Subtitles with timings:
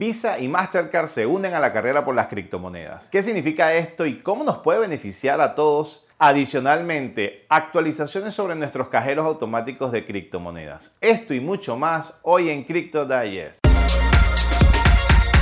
[0.00, 3.08] Visa y Mastercard se unen a la carrera por las criptomonedas.
[3.08, 6.06] ¿Qué significa esto y cómo nos puede beneficiar a todos?
[6.20, 10.92] Adicionalmente, actualizaciones sobre nuestros cajeros automáticos de criptomonedas.
[11.00, 13.58] Esto y mucho más hoy en Crypto Digest.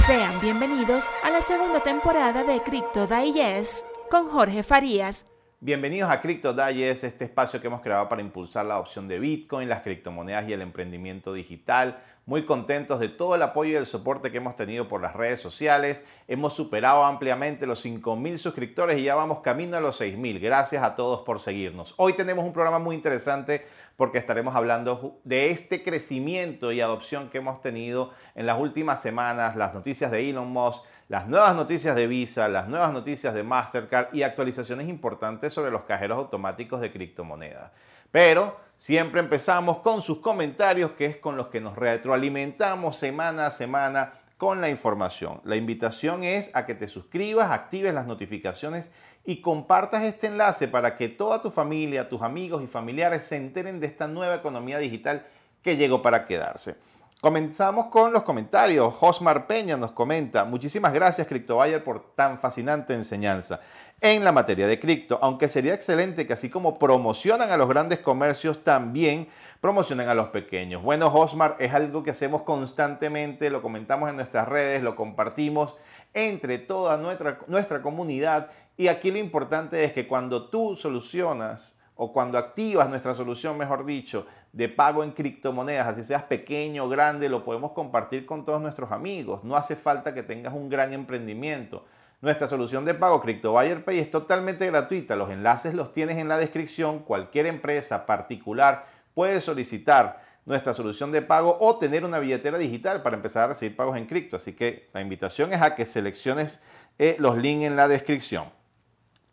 [0.07, 5.27] Sean bienvenidos a la segunda temporada de Crypto Digest con Jorge Farías.
[5.61, 9.69] Bienvenidos a Crypto Digest, este espacio que hemos creado para impulsar la adopción de Bitcoin,
[9.69, 14.33] las criptomonedas y el emprendimiento digital muy contentos de todo el apoyo y el soporte
[14.33, 16.05] que hemos tenido por las redes sociales.
[16.27, 20.41] Hemos superado ampliamente los 5.000 suscriptores y ya vamos camino a los 6.000.
[20.41, 21.95] Gracias a todos por seguirnos.
[21.97, 23.65] Hoy tenemos un programa muy interesante
[23.97, 29.55] porque estaremos hablando de este crecimiento y adopción que hemos tenido en las últimas semanas,
[29.55, 34.13] las noticias de Elon Musk, las nuevas noticias de Visa, las nuevas noticias de Mastercard
[34.13, 37.71] y actualizaciones importantes sobre los cajeros automáticos de criptomonedas.
[38.11, 43.51] Pero siempre empezamos con sus comentarios, que es con los que nos retroalimentamos semana a
[43.51, 45.41] semana con la información.
[45.45, 48.91] La invitación es a que te suscribas, actives las notificaciones
[49.25, 53.81] y compartas este enlace para que toda tu familia, tus amigos y familiares se enteren
[53.81, 55.27] de esta nueva economía digital
[55.63, 56.77] que llegó para quedarse.
[57.23, 58.95] Comenzamos con los comentarios.
[58.95, 63.61] Josmar Peña nos comenta, muchísimas gracias CryptoBuyer por tan fascinante enseñanza
[64.03, 68.01] en la materia de cripto, aunque sería excelente que así como promocionan a los grandes
[68.01, 69.29] comercios, también
[69.63, 70.83] promocionen a los pequeños.
[70.83, 75.75] Bueno, Josmar, es algo que hacemos constantemente, lo comentamos en nuestras redes, lo compartimos
[76.13, 82.13] entre toda nuestra, nuestra comunidad y aquí lo importante es que cuando tú solucionas o
[82.13, 84.27] cuando activas nuestra solución, mejor dicho,
[84.57, 88.91] de pago en criptomonedas, así seas pequeño o grande, lo podemos compartir con todos nuestros
[88.91, 89.45] amigos.
[89.45, 91.85] No hace falta que tengas un gran emprendimiento.
[92.23, 95.15] Nuestra solución de pago CryptoBuyer Pay es totalmente gratuita.
[95.15, 97.01] Los enlaces los tienes en la descripción.
[97.01, 103.17] Cualquier empresa particular puede solicitar nuestra solución de pago o tener una billetera digital para
[103.17, 104.39] empezar a recibir pagos en cripto.
[104.39, 106.63] Así que la invitación es a que selecciones
[106.99, 108.47] eh, los links en la descripción.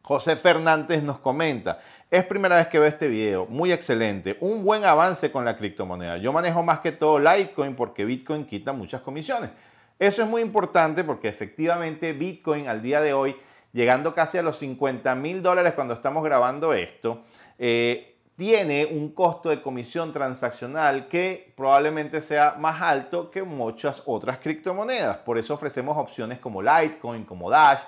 [0.04, 1.80] José Fernández nos comenta,
[2.12, 6.18] es primera vez que veo este video, muy excelente, un buen avance con la criptomoneda.
[6.18, 9.52] Yo manejo más que todo Litecoin porque Bitcoin quita muchas comisiones.
[9.98, 13.38] Eso es muy importante porque efectivamente Bitcoin al día de hoy,
[13.72, 17.24] llegando casi a los 50 mil dólares cuando estamos grabando esto,
[17.58, 24.40] eh, tiene un costo de comisión transaccional que probablemente sea más alto que muchas otras
[24.40, 25.18] criptomonedas.
[25.20, 27.80] Por eso ofrecemos opciones como Litecoin, como Dash,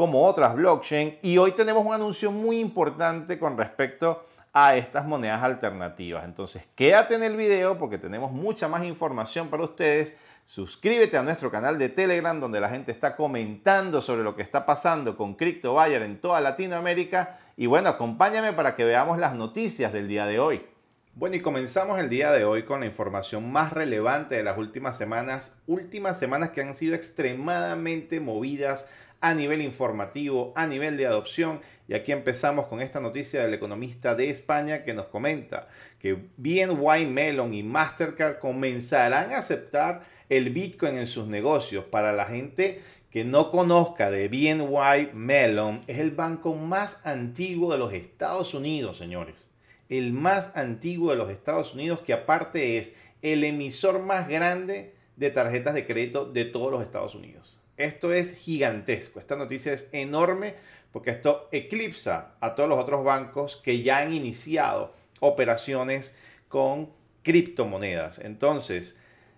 [0.00, 1.18] como otras blockchain.
[1.20, 6.24] Y hoy tenemos un anuncio muy importante con respecto a estas monedas alternativas.
[6.24, 10.16] Entonces, quédate en el video porque tenemos mucha más información para ustedes.
[10.46, 14.64] Suscríbete a nuestro canal de Telegram donde la gente está comentando sobre lo que está
[14.64, 17.38] pasando con CryptoBuyer en toda Latinoamérica.
[17.58, 20.66] Y bueno, acompáñame para que veamos las noticias del día de hoy.
[21.14, 24.96] Bueno, y comenzamos el día de hoy con la información más relevante de las últimas
[24.96, 28.88] semanas, últimas semanas que han sido extremadamente movidas
[29.20, 31.60] a nivel informativo, a nivel de adopción.
[31.88, 37.06] Y aquí empezamos con esta noticia del economista de España que nos comenta que BNY
[37.06, 41.84] Mellon y Mastercard comenzarán a aceptar el Bitcoin en sus negocios.
[41.84, 42.80] Para la gente
[43.10, 48.98] que no conozca de BNY Mellon, es el banco más antiguo de los Estados Unidos,
[48.98, 49.50] señores.
[49.88, 52.92] El más antiguo de los Estados Unidos que aparte es
[53.22, 57.59] el emisor más grande de tarjetas de crédito de todos los Estados Unidos.
[57.80, 60.54] Esto es gigantesco, esta noticia es enorme
[60.92, 66.14] porque esto eclipsa a todos los otros bancos que ya han iniciado operaciones
[66.48, 66.90] con
[67.22, 68.18] criptomonedas.
[68.18, 68.96] Entonces,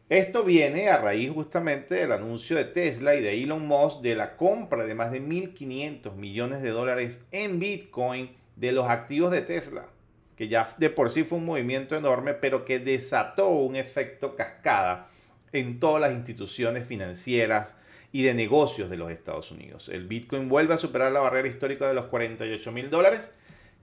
[0.08, 4.36] esto viene a raíz justamente del anuncio de Tesla y de Elon Musk de la
[4.36, 9.86] compra de más de 1.500 millones de dólares en Bitcoin de los activos de Tesla,
[10.34, 15.08] que ya de por sí fue un movimiento enorme, pero que desató un efecto cascada
[15.52, 17.76] en todas las instituciones financieras,
[18.12, 19.88] y de negocios de los Estados Unidos.
[19.88, 23.30] El Bitcoin vuelve a superar la barrera histórica de los 48 mil dólares,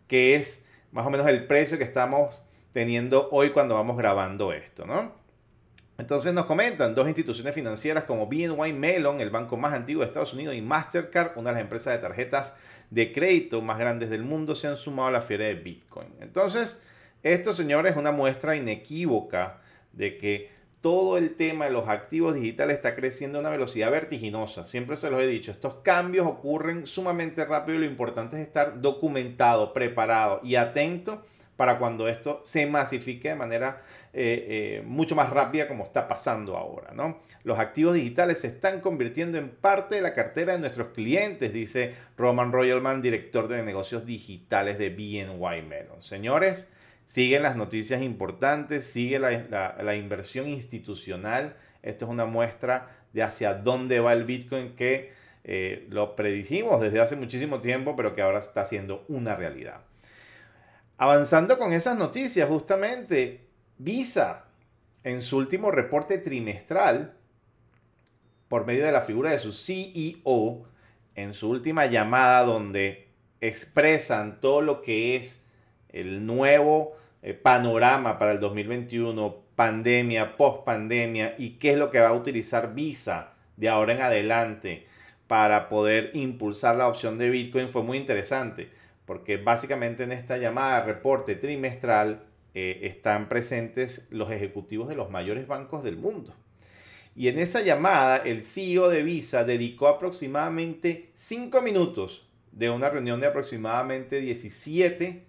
[0.08, 2.42] que es más o menos el precio que estamos
[2.72, 5.18] teniendo hoy cuando vamos grabando esto, ¿no?
[5.98, 10.34] Entonces nos comentan dos instituciones financieras como BNY Mellon, el banco más antiguo de Estados
[10.34, 12.56] Unidos, y Mastercard, una de las empresas de tarjetas
[12.90, 16.08] de crédito más grandes del mundo, se han sumado a la fiera de Bitcoin.
[16.22, 16.80] Entonces,
[17.22, 19.60] esto, señores, es una muestra inequívoca
[19.92, 24.66] de que todo el tema de los activos digitales está creciendo a una velocidad vertiginosa.
[24.66, 28.80] Siempre se los he dicho, estos cambios ocurren sumamente rápido y lo importante es estar
[28.82, 31.24] documentado, preparado y atento
[31.58, 33.82] para cuando esto se masifique de manera
[34.14, 36.94] eh, eh, mucho más rápida como está pasando ahora.
[36.94, 37.20] ¿no?
[37.44, 41.96] Los activos digitales se están convirtiendo en parte de la cartera de nuestros clientes, dice
[42.18, 46.02] Roman Royalman, director de negocios digitales de BNY Mellon.
[46.02, 46.70] Señores,
[47.10, 51.56] Siguen las noticias importantes, sigue la, inversión institucional.
[51.82, 55.12] Esto es una muestra de hacia dónde va el Bitcoin que
[55.44, 59.82] eh, lo predijimos desde hace muchísimo tiempo, pero que ahora está siendo una realidad.
[61.00, 63.48] Avanzando con esas noticias, justamente,
[63.80, 64.46] Visa,
[65.04, 67.16] en su último reporte trimestral,
[68.50, 70.68] por medio de la figura de su CEO,
[71.16, 73.08] en su última llamada donde
[73.42, 75.42] expresan todo lo que es
[75.90, 82.00] el nuevo eh, panorama para el 2021, pandemia, post pandemia y qué es lo que
[82.00, 84.88] va a utilizar Visa de ahora en adelante
[85.28, 88.70] para poder impulsar la opción de Bitcoin fue muy interesante
[89.10, 92.22] porque básicamente en esta llamada reporte trimestral
[92.54, 96.36] eh, están presentes los ejecutivos de los mayores bancos del mundo.
[97.16, 103.20] Y en esa llamada, el CEO de Visa dedicó aproximadamente 5 minutos de una reunión
[103.20, 105.26] de aproximadamente 17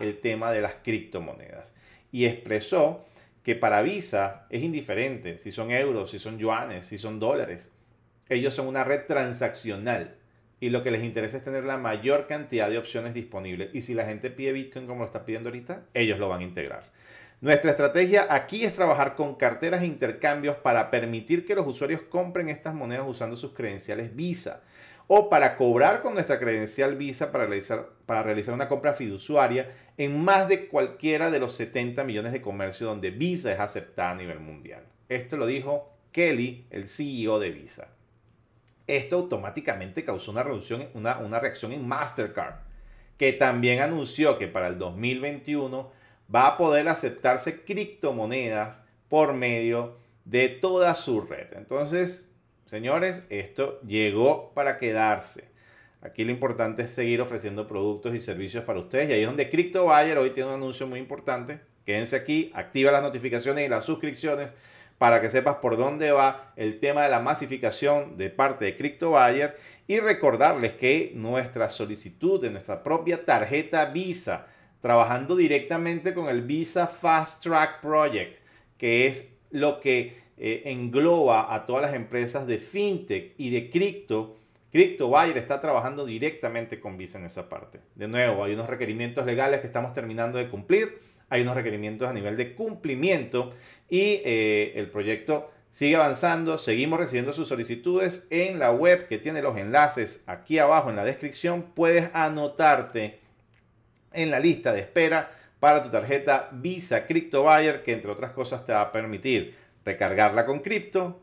[0.00, 1.74] el tema de las criptomonedas.
[2.12, 3.04] Y expresó
[3.42, 7.68] que para Visa es indiferente si son euros, si son yuanes, si son dólares.
[8.28, 10.16] Ellos son una red transaccional
[10.60, 13.74] y lo que les interesa es tener la mayor cantidad de opciones disponibles.
[13.74, 16.44] Y si la gente pide Bitcoin como lo está pidiendo ahorita, ellos lo van a
[16.44, 16.84] integrar.
[17.40, 22.48] Nuestra estrategia aquí es trabajar con carteras e intercambios para permitir que los usuarios compren
[22.48, 24.62] estas monedas usando sus credenciales Visa
[25.06, 30.24] o para cobrar con nuestra credencial Visa para realizar, para realizar una compra fiduciaria en
[30.24, 34.40] más de cualquiera de los 70 millones de comercios donde Visa es aceptada a nivel
[34.40, 34.84] mundial.
[35.08, 37.88] Esto lo dijo Kelly, el CEO de Visa.
[38.86, 42.56] Esto automáticamente causó una, reducción, una, una reacción en Mastercard,
[43.16, 45.90] que también anunció que para el 2021
[46.34, 51.48] va a poder aceptarse criptomonedas por medio de toda su red.
[51.54, 52.28] Entonces,
[52.66, 55.44] señores, esto llegó para quedarse.
[56.02, 59.08] Aquí lo importante es seguir ofreciendo productos y servicios para ustedes.
[59.08, 61.60] Y ahí es donde CryptoBuyer hoy tiene un anuncio muy importante.
[61.86, 64.50] Quédense aquí, activa las notificaciones y las suscripciones
[64.98, 69.56] para que sepas por dónde va el tema de la masificación de parte de CryptoBuyer
[69.86, 74.46] y recordarles que nuestra solicitud de nuestra propia tarjeta Visa,
[74.80, 78.40] trabajando directamente con el Visa Fast Track Project,
[78.78, 84.36] que es lo que eh, engloba a todas las empresas de fintech y de cripto,
[84.72, 87.80] CryptoBuyer está trabajando directamente con Visa en esa parte.
[87.94, 90.98] De nuevo, hay unos requerimientos legales que estamos terminando de cumplir
[91.28, 93.52] hay unos requerimientos a nivel de cumplimiento
[93.88, 96.58] y eh, el proyecto sigue avanzando.
[96.58, 101.04] Seguimos recibiendo sus solicitudes en la web que tiene los enlaces aquí abajo en la
[101.04, 101.72] descripción.
[101.74, 103.20] Puedes anotarte
[104.12, 108.64] en la lista de espera para tu tarjeta Visa Crypto Buyer que entre otras cosas
[108.64, 111.20] te va a permitir recargarla con cripto,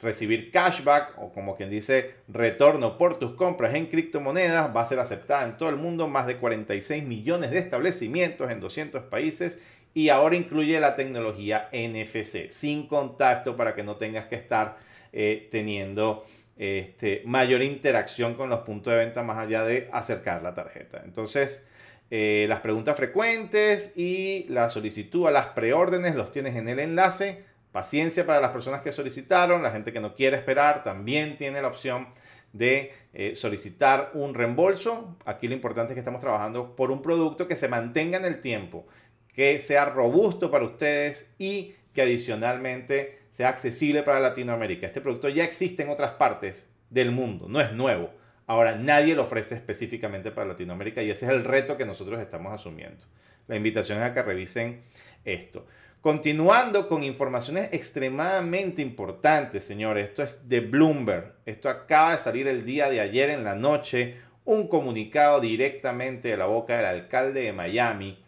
[0.00, 4.74] recibir cashback o como quien dice retorno por tus compras en criptomonedas.
[4.74, 8.60] Va a ser aceptada en todo el mundo, más de 46 millones de establecimientos en
[8.60, 9.58] 200 países
[9.94, 14.78] y ahora incluye la tecnología NFC, sin contacto para que no tengas que estar
[15.12, 16.24] eh, teniendo
[16.56, 21.02] este, mayor interacción con los puntos de venta más allá de acercar la tarjeta.
[21.04, 21.64] Entonces,
[22.10, 27.44] eh, las preguntas frecuentes y la solicitud a las preórdenes los tienes en el enlace
[27.72, 31.68] Paciencia para las personas que solicitaron, la gente que no quiere esperar también tiene la
[31.68, 32.08] opción
[32.52, 35.16] de eh, solicitar un reembolso.
[35.24, 38.40] Aquí lo importante es que estamos trabajando por un producto que se mantenga en el
[38.40, 38.86] tiempo,
[39.34, 44.86] que sea robusto para ustedes y que adicionalmente sea accesible para Latinoamérica.
[44.86, 48.10] Este producto ya existe en otras partes del mundo, no es nuevo.
[48.46, 52.52] Ahora nadie lo ofrece específicamente para Latinoamérica y ese es el reto que nosotros estamos
[52.52, 53.02] asumiendo.
[53.48, 54.82] La invitación es a que revisen
[55.24, 55.66] esto.
[56.02, 60.08] Continuando con informaciones extremadamente importantes, señores.
[60.08, 61.36] Esto es de Bloomberg.
[61.46, 64.16] Esto acaba de salir el día de ayer en la noche.
[64.44, 68.20] Un comunicado directamente de la boca del alcalde de Miami,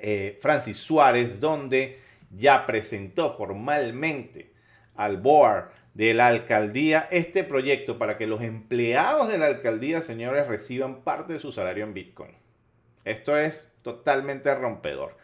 [0.00, 2.00] eh, Francis Suárez, donde
[2.32, 4.52] ya presentó formalmente
[4.96, 10.48] al board de la alcaldía este proyecto para que los empleados de la alcaldía, señores,
[10.48, 12.32] reciban parte de su salario en Bitcoin.
[13.04, 15.22] Esto es totalmente rompedor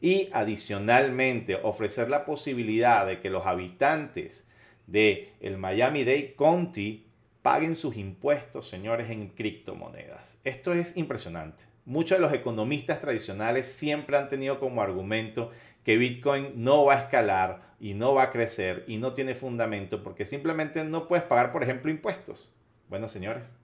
[0.00, 4.46] y adicionalmente ofrecer la posibilidad de que los habitantes
[4.86, 7.06] de el Miami-Dade County
[7.42, 10.38] paguen sus impuestos, señores, en criptomonedas.
[10.44, 11.64] Esto es impresionante.
[11.84, 15.50] Muchos de los economistas tradicionales siempre han tenido como argumento
[15.84, 20.02] que Bitcoin no va a escalar y no va a crecer y no tiene fundamento
[20.02, 22.52] porque simplemente no puedes pagar, por ejemplo, impuestos.
[22.90, 23.54] Bueno, señores,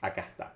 [0.00, 0.54] acá está.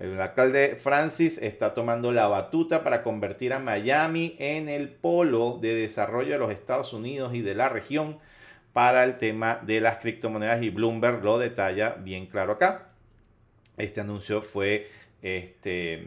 [0.00, 5.74] El alcalde Francis está tomando la batuta para convertir a Miami en el polo de
[5.74, 8.18] desarrollo de los Estados Unidos y de la región
[8.72, 12.88] para el tema de las criptomonedas y Bloomberg lo detalla bien claro acá.
[13.76, 14.90] Este anuncio fue
[15.20, 16.06] este,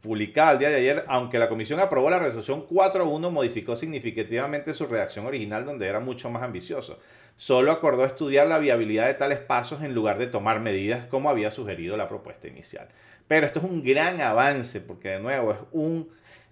[0.00, 4.88] publicado el día de ayer, aunque la comisión aprobó la resolución 4.1, modificó significativamente su
[4.88, 6.98] redacción original donde era mucho más ambicioso.
[7.36, 11.50] Solo acordó estudiar la viabilidad de tales pasos en lugar de tomar medidas como había
[11.50, 12.88] sugerido la propuesta inicial.
[13.28, 16.10] Pero esto es un gran avance porque de nuevo es un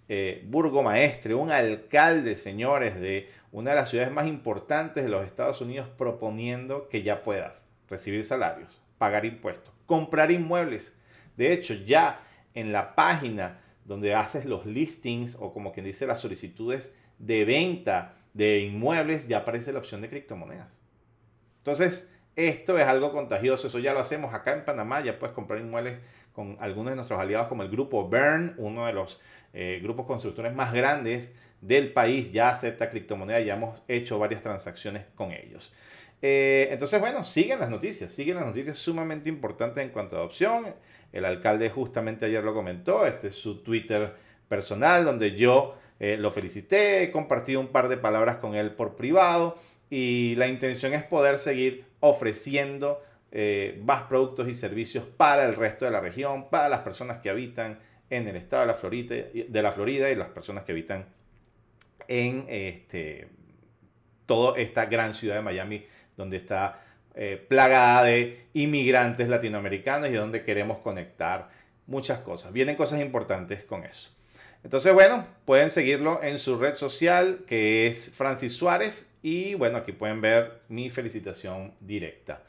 [0.09, 5.61] eh, burgomaestre, un alcalde, señores, de una de las ciudades más importantes de los Estados
[5.61, 10.95] Unidos proponiendo que ya puedas recibir salarios, pagar impuestos, comprar inmuebles.
[11.37, 12.21] De hecho, ya
[12.55, 18.17] en la página donde haces los listings o como quien dice las solicitudes de venta
[18.35, 20.81] de inmuebles, ya aparece la opción de criptomonedas.
[21.59, 25.61] Entonces, esto es algo contagioso, eso ya lo hacemos acá en Panamá, ya puedes comprar
[25.61, 26.01] inmuebles
[26.33, 29.21] con algunos de nuestros aliados como el grupo Bern, uno de los
[29.53, 35.05] eh, grupos constructores más grandes del país, ya acepta criptomonedas, ya hemos hecho varias transacciones
[35.15, 35.73] con ellos.
[36.23, 40.75] Eh, entonces, bueno, siguen las noticias, siguen las noticias sumamente importantes en cuanto a adopción.
[41.13, 44.15] El alcalde justamente ayer lo comentó, este es su Twitter
[44.49, 49.57] personal, donde yo eh, lo felicité, compartí un par de palabras con él por privado
[49.91, 55.85] y la intención es poder seguir ofreciendo eh, más productos y servicios para el resto
[55.85, 57.79] de la región, para las personas que habitan
[58.11, 59.15] en el estado de la Florida,
[59.49, 61.07] de la Florida y las personas que habitan
[62.09, 63.29] en este,
[64.27, 66.83] toda esta gran ciudad de Miami, donde está
[67.15, 71.51] eh, plagada de inmigrantes latinoamericanos y donde queremos conectar
[71.87, 72.53] muchas cosas.
[72.53, 74.11] Vienen cosas importantes con eso.
[74.65, 79.93] Entonces, bueno, pueden seguirlo en su red social que es Francis Suárez y bueno, aquí
[79.93, 82.43] pueden ver mi felicitación directa.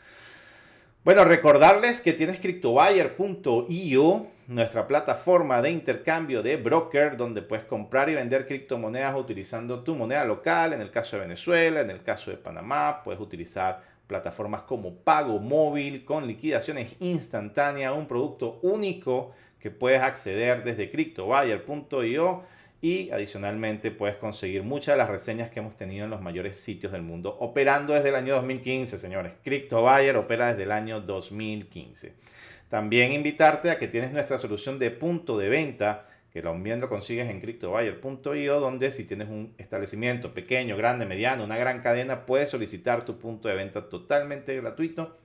[1.03, 8.15] Bueno, recordarles que tienes CryptoBuyer.io, nuestra plataforma de intercambio de broker, donde puedes comprar y
[8.15, 10.72] vender criptomonedas utilizando tu moneda local.
[10.72, 15.39] En el caso de Venezuela, en el caso de Panamá, puedes utilizar plataformas como pago
[15.39, 22.43] móvil con liquidaciones instantáneas, un producto único que puedes acceder desde CryptoBuyer.io
[22.82, 26.91] y adicionalmente puedes conseguir muchas de las reseñas que hemos tenido en los mayores sitios
[26.91, 29.32] del mundo, operando desde el año 2015, señores.
[29.41, 32.12] CryptoBuyer opera desde el año 2015.
[32.67, 37.29] También invitarte a que tienes nuestra solución de punto de venta, que también lo consigues
[37.29, 43.05] en CryptoBuyer.io, donde si tienes un establecimiento pequeño, grande, mediano, una gran cadena, puedes solicitar
[43.05, 45.17] tu punto de venta totalmente gratuito,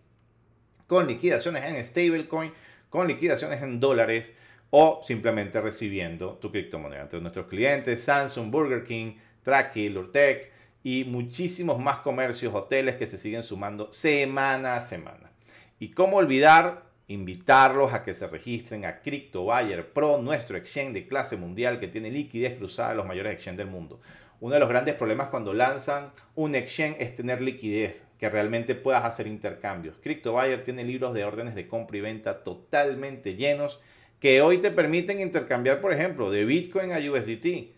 [0.86, 2.52] con liquidaciones en stablecoin,
[2.90, 4.34] con liquidaciones en dólares,
[4.70, 7.02] o simplemente recibiendo tu criptomoneda.
[7.02, 10.52] Entre nuestros clientes, Samsung, Burger King, Traki, Lurtec
[10.82, 15.30] y muchísimos más comercios, hoteles que se siguen sumando semana a semana.
[15.78, 21.36] Y cómo olvidar invitarlos a que se registren a CryptoBuyer Pro, nuestro exchange de clase
[21.36, 24.00] mundial que tiene liquidez cruzada de los mayores exchanges del mundo.
[24.40, 29.04] Uno de los grandes problemas cuando lanzan un exchange es tener liquidez, que realmente puedas
[29.04, 29.96] hacer intercambios.
[30.00, 33.80] CryptoBuyer tiene libros de órdenes de compra y venta totalmente llenos
[34.20, 37.74] que hoy te permiten intercambiar, por ejemplo, de Bitcoin a USDT,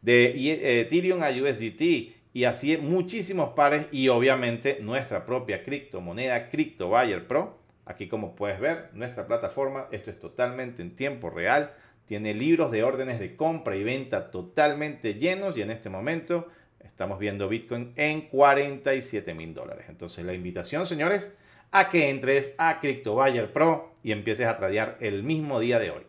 [0.00, 1.82] de eh, Ethereum a USDT
[2.34, 7.61] y así muchísimos pares y obviamente nuestra propia criptomoneda CryptoBuyer Pro.
[7.84, 11.74] Aquí como puedes ver, nuestra plataforma, esto es totalmente en tiempo real,
[12.06, 16.48] tiene libros de órdenes de compra y venta totalmente llenos y en este momento
[16.80, 19.86] estamos viendo Bitcoin en 47 mil dólares.
[19.88, 21.30] Entonces la invitación, señores,
[21.70, 26.06] a que entres a CryptoBuyer Pro y empieces a tradear el mismo día de hoy.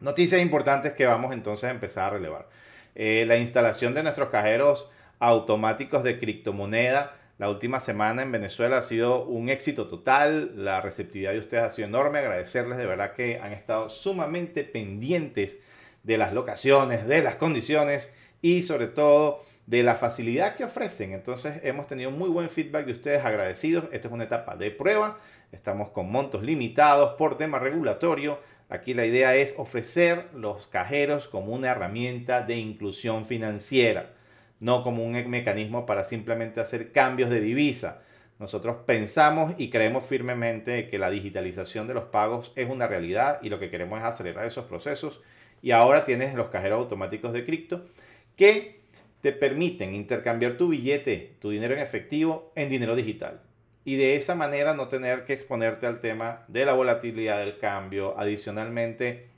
[0.00, 2.48] Noticias importantes que vamos entonces a empezar a relevar.
[2.94, 8.82] Eh, la instalación de nuestros cajeros automáticos de criptomoneda la última semana en Venezuela ha
[8.82, 10.64] sido un éxito total.
[10.64, 12.20] La receptividad de ustedes ha sido enorme.
[12.20, 15.58] Agradecerles de verdad que han estado sumamente pendientes
[16.02, 21.12] de las locaciones, de las condiciones y sobre todo de la facilidad que ofrecen.
[21.12, 23.84] Entonces hemos tenido muy buen feedback de ustedes agradecidos.
[23.92, 25.18] Esta es una etapa de prueba.
[25.52, 28.38] Estamos con montos limitados por tema regulatorio.
[28.68, 34.14] Aquí la idea es ofrecer los cajeros como una herramienta de inclusión financiera,
[34.60, 38.02] no como un mecanismo para simplemente hacer cambios de divisa.
[38.38, 43.48] Nosotros pensamos y creemos firmemente que la digitalización de los pagos es una realidad y
[43.48, 45.20] lo que queremos es acelerar esos procesos.
[45.62, 47.86] Y ahora tienes los cajeros automáticos de cripto
[48.36, 48.80] que
[49.22, 53.40] te permiten intercambiar tu billete, tu dinero en efectivo, en dinero digital.
[53.84, 58.18] Y de esa manera no tener que exponerte al tema de la volatilidad del cambio.
[58.18, 59.30] Adicionalmente,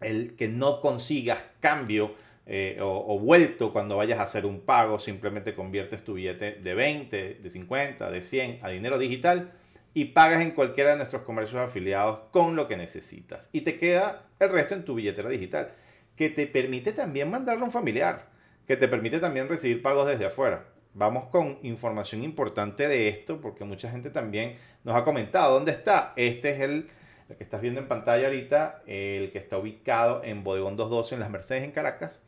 [0.00, 2.14] el que no consigas cambio
[2.50, 7.34] eh, o, vuelto cuando vayas a hacer un pago, simplemente conviertes tu billete de 20,
[7.34, 9.52] de 50, de 100 a dinero digital
[9.92, 13.50] y pagas en cualquiera de nuestros comercios afiliados con lo que necesitas.
[13.52, 15.74] Y te queda el resto en tu billetera digital,
[16.16, 18.26] que te permite también mandarlo a un familiar
[18.66, 20.66] que te permite también recibir pagos desde afuera.
[20.92, 26.12] Vamos con información importante de esto porque mucha gente también nos ha comentado dónde está.
[26.16, 26.90] Este es el,
[27.28, 31.30] que estás viendo en pantalla ahorita, el que está ubicado en Bodegón 212 en las
[31.30, 32.22] Mercedes en Caracas.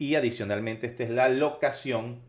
[0.00, 2.22] Y adicionalmente esta es la locación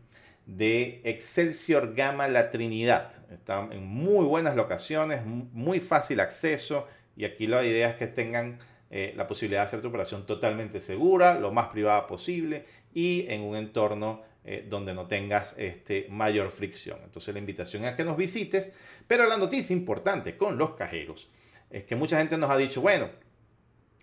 [0.44, 3.12] de Excelsior Gama La Trinidad.
[3.32, 6.86] Está en muy buenas locaciones, muy fácil acceso
[7.16, 8.58] y aquí la idea es que tengan
[8.90, 13.40] eh, la posibilidad de hacer tu operación totalmente segura, lo más privada posible y en
[13.40, 16.98] un entorno eh, donde no tengas este, mayor fricción.
[17.04, 18.70] Entonces la invitación es a que nos visites,
[19.08, 21.30] pero la noticia importante con los cajeros
[21.70, 23.08] es que mucha gente nos ha dicho, bueno,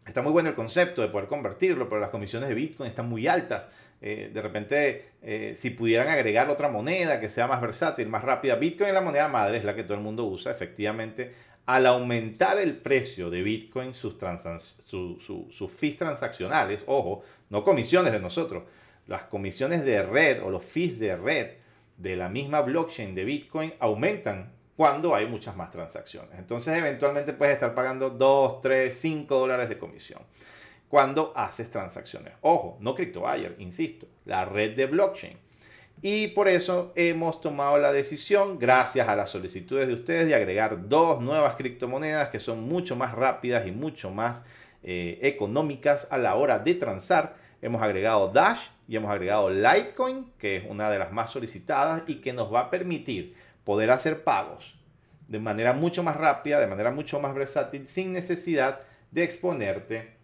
[0.05, 3.27] está muy bueno el concepto de poder convertirlo, pero las comisiones de Bitcoin están muy
[3.27, 3.69] altas.
[4.01, 8.55] Eh, de repente, eh, si pudieran agregar otra moneda que sea más versátil, más rápida,
[8.55, 11.33] Bitcoin es la moneda madre, es la que todo el mundo usa, efectivamente.
[11.65, 14.15] Al aumentar el precio de Bitcoin, sus,
[14.85, 18.63] sus fees transaccionales, ojo, no comisiones de nosotros,
[19.05, 21.51] las comisiones de red o los fees de red
[21.97, 26.39] de la misma blockchain de Bitcoin aumentan cuando hay muchas más transacciones.
[26.39, 30.21] Entonces eventualmente puedes estar pagando 2, 3, 5 dólares de comisión
[30.87, 32.31] cuando haces transacciones.
[32.39, 35.37] Ojo, no CryptoBuyer, insisto, la red de blockchain.
[36.01, 40.87] Y por eso hemos tomado la decisión, gracias a las solicitudes de ustedes, de agregar
[40.87, 44.45] dos nuevas criptomonedas que son mucho más rápidas y mucho más
[44.83, 50.57] eh, económicas a la hora de transar hemos agregado Dash y hemos agregado Litecoin, que
[50.57, 54.79] es una de las más solicitadas y que nos va a permitir poder hacer pagos
[55.27, 60.15] de manera mucho más rápida, de manera mucho más versátil, sin necesidad de exponerte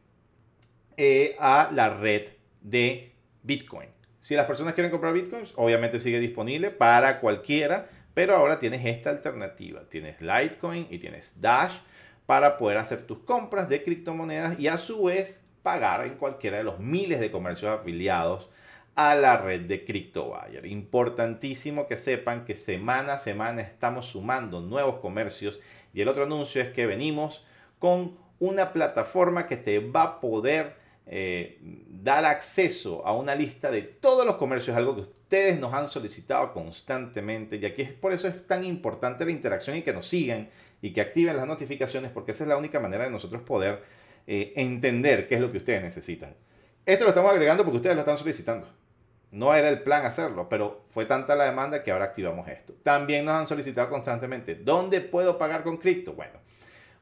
[0.97, 2.29] eh, a la red
[2.61, 3.13] de
[3.43, 3.89] Bitcoin.
[4.21, 9.11] Si las personas quieren comprar Bitcoins, obviamente sigue disponible para cualquiera, pero ahora tienes esta
[9.11, 9.87] alternativa.
[9.87, 11.73] Tienes Litecoin y tienes Dash
[12.25, 16.63] para poder hacer tus compras de criptomonedas y a su vez pagar en cualquiera de
[16.63, 18.49] los miles de comercios afiliados
[18.95, 20.65] a la red de CryptoBuyer.
[20.65, 25.59] Importantísimo que sepan que semana a semana estamos sumando nuevos comercios
[25.93, 27.45] y el otro anuncio es que venimos
[27.79, 30.75] con una plataforma que te va a poder
[31.07, 35.89] eh, dar acceso a una lista de todos los comercios, algo que ustedes nos han
[35.89, 40.07] solicitado constantemente y aquí es por eso es tan importante la interacción y que nos
[40.07, 40.49] sigan
[40.81, 43.83] y que activen las notificaciones porque esa es la única manera de nosotros poder
[44.25, 46.33] eh, entender qué es lo que ustedes necesitan.
[46.85, 48.67] Esto lo estamos agregando porque ustedes lo están solicitando.
[49.31, 52.73] No era el plan hacerlo, pero fue tanta la demanda que ahora activamos esto.
[52.83, 56.13] También nos han solicitado constantemente, ¿dónde puedo pagar con cripto?
[56.13, 56.39] Bueno,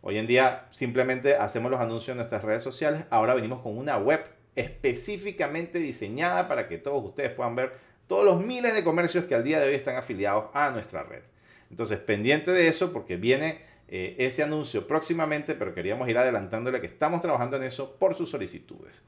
[0.01, 3.05] hoy en día simplemente hacemos los anuncios en nuestras redes sociales.
[3.09, 4.23] Ahora venimos con una web
[4.55, 7.73] específicamente diseñada para que todos ustedes puedan ver
[8.07, 11.23] todos los miles de comercios que al día de hoy están afiliados a nuestra red.
[11.69, 13.57] Entonces, pendiente de eso porque viene
[13.87, 18.29] eh, ese anuncio próximamente, pero queríamos ir adelantándole que estamos trabajando en eso por sus
[18.29, 19.03] solicitudes.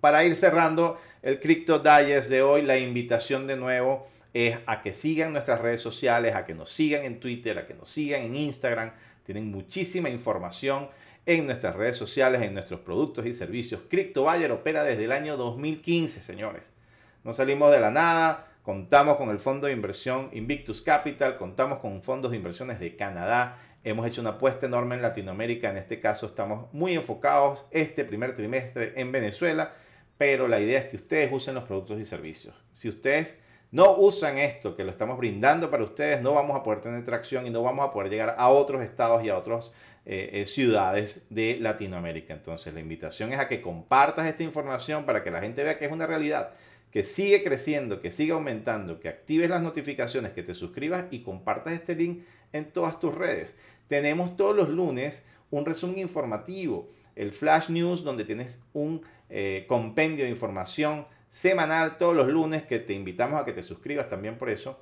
[0.00, 4.92] Para ir cerrando el Crypto Digest de hoy, la invitación de nuevo es a que
[4.92, 8.36] sigan nuestras redes sociales, a que nos sigan en Twitter, a que nos sigan en
[8.36, 8.92] Instagram.
[9.24, 10.90] Tienen muchísima información
[11.24, 13.80] en nuestras redes sociales, en nuestros productos y servicios.
[13.88, 16.74] Crypto Buyer opera desde el año 2015, señores.
[17.22, 22.02] No salimos de la nada, contamos con el fondo de inversión Invictus Capital, contamos con
[22.02, 26.24] fondos de inversiones de Canadá, Hemos hecho una apuesta enorme en Latinoamérica, en este caso
[26.24, 29.74] estamos muy enfocados este primer trimestre en Venezuela,
[30.16, 32.54] pero la idea es que ustedes usen los productos y servicios.
[32.72, 36.80] Si ustedes no usan esto que lo estamos brindando para ustedes, no vamos a poder
[36.80, 39.72] tener tracción y no vamos a poder llegar a otros estados y a otras
[40.06, 42.34] eh, eh, ciudades de Latinoamérica.
[42.34, 45.86] Entonces la invitación es a que compartas esta información para que la gente vea que
[45.86, 46.50] es una realidad
[46.92, 51.72] que sigue creciendo, que sigue aumentando, que actives las notificaciones, que te suscribas y compartas
[51.72, 52.22] este link
[52.52, 53.56] en todas tus redes.
[53.88, 59.02] Tenemos todos los lunes un resumen informativo, el Flash News, donde tienes un
[59.36, 64.08] eh, compendio de información semanal todos los lunes que te invitamos a que te suscribas
[64.08, 64.78] también por eso.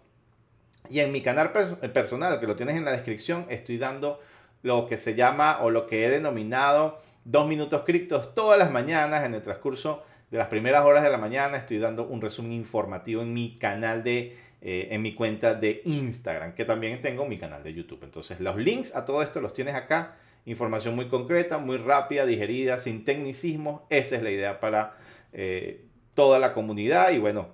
[0.91, 4.21] Y en mi canal personal, que lo tienes en la descripción, estoy dando
[4.63, 9.25] lo que se llama o lo que he denominado dos minutos criptos todas las mañanas
[9.25, 11.57] en el transcurso de las primeras horas de la mañana.
[11.57, 16.55] Estoy dando un resumen informativo en mi canal de eh, en mi cuenta de Instagram,
[16.55, 18.05] que también tengo mi canal de YouTube.
[18.05, 20.17] Entonces, los links a todo esto los tienes acá.
[20.45, 23.87] Información muy concreta, muy rápida, digerida, sin tecnicismo.
[23.91, 24.97] Esa es la idea para
[25.33, 27.13] eh, toda la comunidad.
[27.13, 27.49] Y bueno,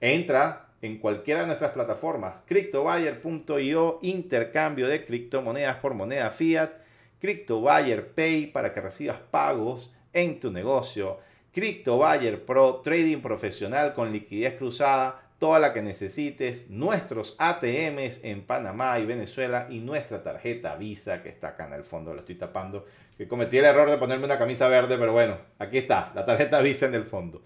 [0.00, 2.34] entra en cualquiera de nuestras plataformas.
[2.46, 6.72] CryptoBuyer.io, intercambio de criptomonedas por moneda fiat.
[7.20, 11.18] CryptoBuyer Pay para que recibas pagos en tu negocio.
[11.52, 18.98] CryptoBuyer Pro, trading profesional con liquidez cruzada toda la que necesites, nuestros ATMs en Panamá
[18.98, 22.86] y Venezuela y nuestra tarjeta Visa que está acá en el fondo, lo estoy tapando,
[23.18, 26.60] que cometí el error de ponerme una camisa verde, pero bueno, aquí está, la tarjeta
[26.60, 27.42] Visa en el fondo.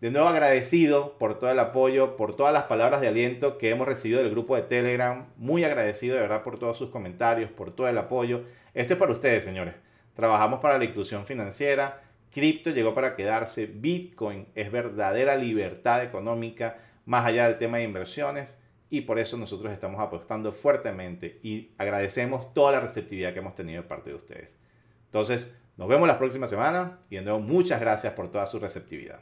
[0.00, 3.86] De nuevo agradecido por todo el apoyo, por todas las palabras de aliento que hemos
[3.86, 7.88] recibido del grupo de Telegram, muy agradecido de verdad por todos sus comentarios, por todo
[7.88, 8.44] el apoyo.
[8.74, 9.74] Esto es para ustedes, señores.
[10.14, 12.00] Trabajamos para la inclusión financiera,
[12.32, 18.54] cripto llegó para quedarse, Bitcoin es verdadera libertad económica más allá del tema de inversiones
[18.90, 23.82] y por eso nosotros estamos apostando fuertemente y agradecemos toda la receptividad que hemos tenido
[23.82, 24.58] de parte de ustedes.
[25.06, 29.20] Entonces, nos vemos la próxima semana y de nuevo muchas gracias por toda su receptividad.